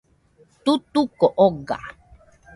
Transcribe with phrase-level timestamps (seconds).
[0.63, 1.79] Tutuco oga.